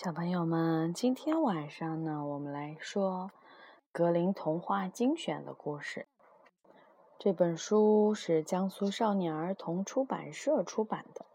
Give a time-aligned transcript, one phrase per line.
[0.00, 3.32] 小朋友们，今天晚上呢，我们来说
[3.90, 6.06] 格林童话精选的故事。
[7.18, 11.26] 这本书是江苏少年儿童出版社出版的，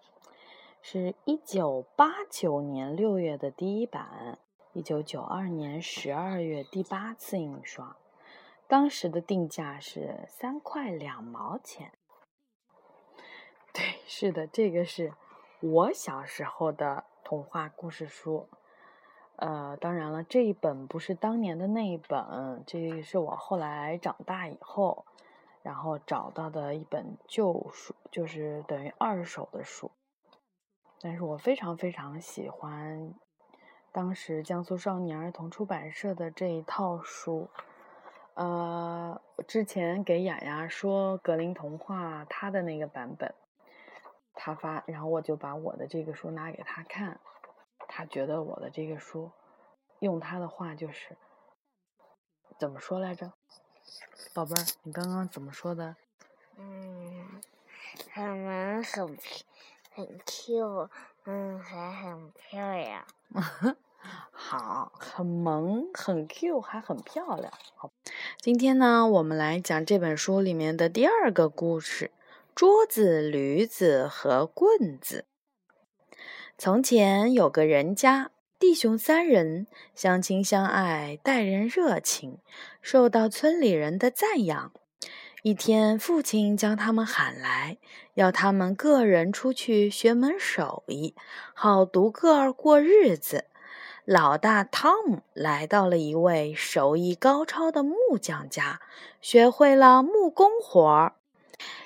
[0.82, 4.40] 是一九八九年六月的第一版，
[4.72, 7.98] 一九九二年十二月第八次印刷。
[8.70, 11.92] 当时的定价是三块两毛钱。
[13.74, 15.12] 对，是的，这个是
[15.60, 17.04] 我小时候的。
[17.34, 18.48] 童话故事书，
[19.38, 25.04] 呃，当然了，这一本不是当年的那一本，这是我后来长大以后，
[25.64, 29.90] 然后找到的一本旧书，就是等于二手的书。
[31.02, 33.16] 但是我非常非常喜欢
[33.92, 37.50] 当时江苏少年儿童出版社的这一套书。
[38.36, 43.34] 呃，之前给雅雅说格林童话他的那个版本。
[44.34, 47.20] 他发，然后我就把我的这个书拿给他看，
[47.88, 49.32] 他觉得我的这个书，
[50.00, 51.18] 用他的话就是，
[52.60, 53.34] 怎么说来着？
[54.34, 55.96] 宝贝儿，你刚刚怎么说的？
[56.58, 57.42] 嗯，
[58.12, 59.18] 很萌，很
[59.94, 60.90] 很 Q，
[61.26, 63.06] 嗯，还很漂亮。
[64.32, 67.54] 好，很萌，很 Q，还很漂亮。
[67.76, 67.92] 好，
[68.38, 72.12] 今天呢，我们来讲这本书里面的第二个故事。
[72.56, 75.26] 桌子、驴子和棍子。
[76.56, 79.66] 从前有个人家，弟兄三人，
[79.96, 82.38] 相亲相爱，待人热情，
[82.80, 84.72] 受到村里人的赞扬。
[85.42, 87.80] 一天，父亲将他们喊来，
[88.14, 91.16] 要他们个人出去学门手艺，
[91.56, 93.46] 好独个儿过日子。
[94.06, 98.80] 老大汤姆来到了一位手艺高超的木匠家，
[99.22, 101.16] 学会了木工活儿。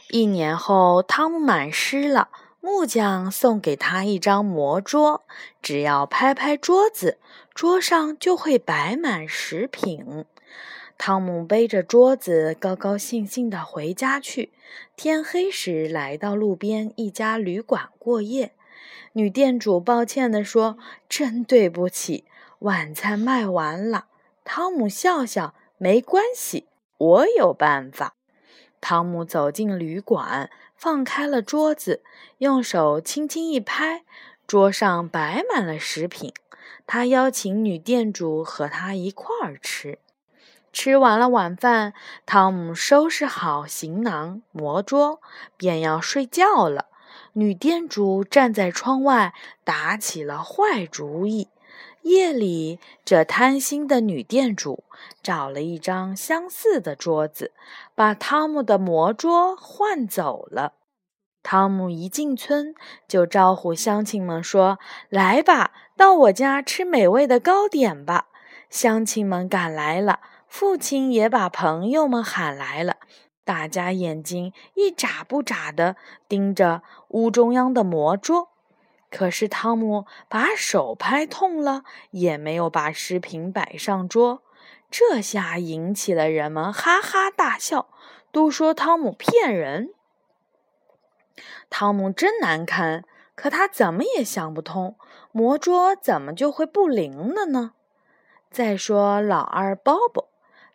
[0.10, 2.30] 一年后，汤姆满师了。
[2.60, 5.24] 木匠送给他一张魔桌，
[5.62, 7.18] 只要拍拍桌子，
[7.54, 10.26] 桌上就会摆满食品。
[10.98, 14.52] 汤姆背着桌子，高高兴兴地回家去。
[14.98, 18.54] 天黑时，来到路边一家旅馆过夜。
[19.14, 20.78] 女店主抱歉地说
[21.08, 22.26] ：“真对不起，
[22.60, 24.08] 晚餐卖完了。”
[24.44, 26.68] 汤姆笑笑：“没关系，
[26.98, 28.16] 我有办法。”
[28.80, 32.04] 汤姆走进旅馆，放开了桌子，
[32.38, 34.04] 用手轻轻一拍，
[34.46, 36.34] 桌上摆满了食品。
[36.86, 40.00] 他邀请女店主和他一块儿吃。
[40.72, 41.94] 吃完了晚饭，
[42.26, 45.22] 汤姆收拾好行囊、魔桌，
[45.58, 46.86] 便要睡觉了。
[47.34, 49.34] 女店主站在窗外，
[49.64, 51.50] 打起了坏主意。
[52.08, 54.86] 夜里，这贪心的女店主
[55.22, 57.52] 找了一张相似的桌子，
[57.96, 60.76] 把汤姆的魔桌换走了。
[61.44, 62.74] 汤姆一进村，
[63.10, 64.80] 就招呼乡亲们说
[65.10, 68.28] ：“来吧，到我家吃美味的糕点吧。”
[68.70, 72.96] 乡亲们赶来了，父亲也把朋友们喊来了。
[73.44, 75.98] 大家眼睛一眨不眨地
[76.30, 78.50] 盯着屋中央的魔桌。
[79.10, 84.44] 可是汤姆把手拍痛了，也没有把食品摆上桌，
[84.92, 87.90] 这下引起了人们哈哈大笑，
[88.32, 89.94] 都说汤姆骗人。
[91.70, 94.98] 汤姆真难堪，可他怎么也想不通，
[95.32, 97.74] 魔桌怎么就会不灵了呢？
[98.50, 100.26] 再说老二鲍勃，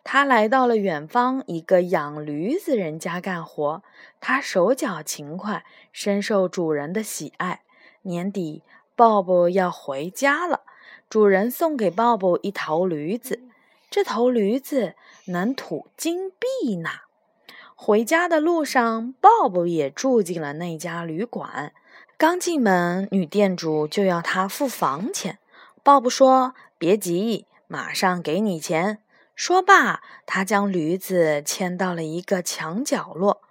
[0.03, 3.83] 他来到了远方一个养驴子人家干活，
[4.19, 7.61] 他手脚勤快，深受主人的喜爱。
[8.03, 8.63] 年底，
[8.95, 10.61] 鲍勃要回家了。
[11.09, 13.41] 主人送给鲍勃一头驴子，
[13.89, 16.89] 这头驴子能吐金币呢。
[17.75, 21.73] 回家的路上，鲍勃也住进了那家旅馆。
[22.17, 25.39] 刚进门，女店主就要他付房钱。
[25.83, 28.99] 鲍勃说：“别急，马上给你钱。”
[29.35, 33.41] 说罢，他将驴子牵到了一个墙角落。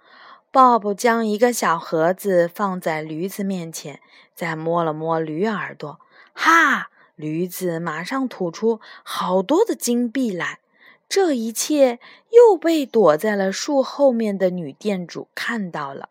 [0.53, 3.99] 鲍勃将一个小盒子放在驴子面前，
[4.35, 5.99] 再摸了摸驴耳朵，
[6.31, 6.91] 哈！
[7.15, 10.59] 驴子马上吐出好多的金币来。
[11.09, 11.97] 这一切
[12.29, 16.09] 又被躲在了树后面的女店主看到了，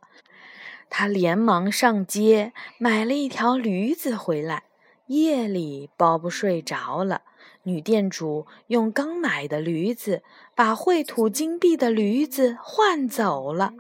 [0.90, 4.64] 她连忙上街买了一条驴子回来。
[5.06, 7.22] 夜里，鲍勃睡着了，
[7.62, 10.24] 女店主用刚买的驴子
[10.56, 13.74] 把会吐金币的驴子换走了。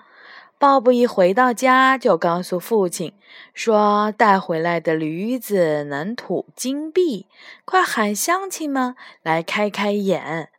[0.62, 3.14] 鲍勃一回到家，就告诉父亲
[3.52, 7.26] 说：“带回来的驴子能吐金币，
[7.64, 8.94] 快喊乡亲们
[9.24, 10.50] 来开开眼。”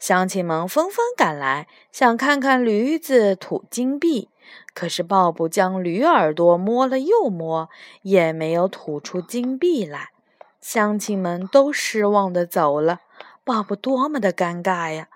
[0.00, 4.28] 乡亲们纷纷赶来，想看看驴子吐金币。
[4.74, 7.68] 可是鲍勃将驴耳朵摸了又摸，
[8.02, 10.08] 也没有吐出金币来。
[10.60, 13.02] 乡亲们都失望的走了。
[13.44, 15.06] 鲍勃多么的尴尬呀！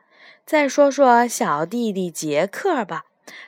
[0.46, 3.06] 再说说小弟弟杰克吧，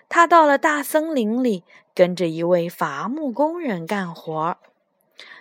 [0.09, 4.57] 他到了大森林里，跟着一位伐木工人干活。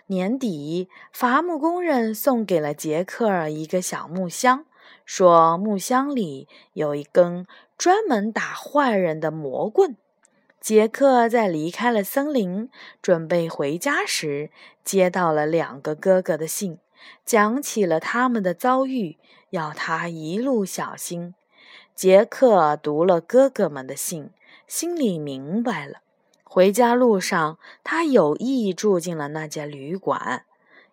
[0.08, 4.66] 年底，伐木工人送给了杰克一个小木箱，
[5.06, 7.48] 说木箱里有一根
[7.78, 9.96] 专门打坏人的魔棍。
[10.60, 12.70] 杰克在离开了森林，
[13.02, 14.50] 准备回家时，
[14.84, 16.80] 接到了两个哥哥的信，
[17.26, 19.18] 讲起了他们的遭遇，
[19.50, 21.36] 要他一路小心。
[21.96, 24.32] 杰克读了哥哥们的信，
[24.68, 26.00] 心里明白了。
[26.44, 30.46] 回家路上，他有意住进了那间旅馆。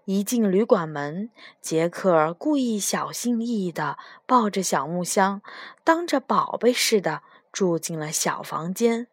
[0.06, 1.31] 一进旅馆门，
[1.61, 5.43] 杰克故意小心翼翼地抱着小木箱，
[5.84, 9.06] 当着宝贝似的住进了小房间。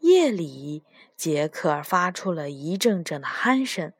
[0.00, 0.82] 夜里，
[1.16, 3.92] 杰克发出了一阵阵的鼾声。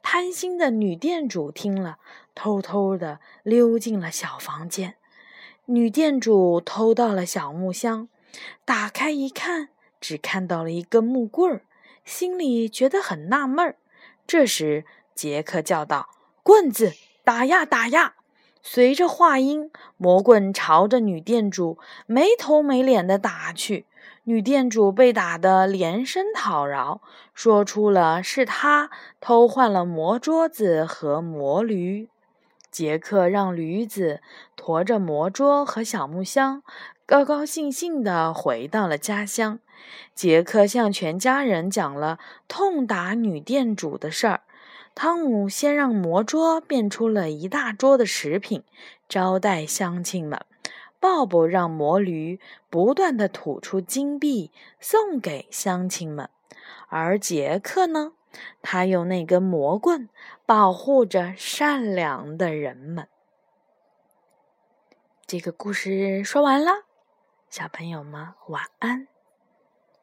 [0.00, 1.98] 贪心的女店主听了，
[2.34, 4.97] 偷偷地溜进了小房间。
[5.70, 8.08] 女店主偷到了小木箱，
[8.64, 9.68] 打开一看，
[10.00, 11.60] 只看到了一根木棍儿，
[12.06, 13.76] 心里觉得很纳闷儿。
[14.26, 16.08] 这时，杰克叫道
[16.42, 18.14] ：“棍子，打呀打呀！”
[18.64, 21.76] 随着话音，魔棍朝着女店主
[22.06, 23.84] 没头没脸地打去。
[24.24, 27.02] 女店主被打得连声讨饶，
[27.34, 28.88] 说出了是她
[29.20, 32.08] 偷换了魔桌子和魔驴。
[32.70, 34.20] 杰克让驴子
[34.56, 36.62] 驮着魔桌和小木箱，
[37.06, 39.58] 高高兴兴地回到了家乡。
[40.14, 42.18] 杰克向全家人讲了
[42.48, 44.42] 痛打女店主的事儿。
[44.94, 48.64] 汤姆先让魔桌变出了一大桌的食品，
[49.08, 50.40] 招待乡亲们。
[51.00, 54.50] 鲍勃让魔驴不断的吐出金币
[54.80, 56.28] 送给乡亲们，
[56.88, 58.14] 而杰克呢，
[58.62, 60.08] 他用那根魔棍
[60.46, 63.08] 保护着善良的人们。
[65.26, 66.84] 这个故事说完了，
[67.50, 69.08] 小朋友们晚安。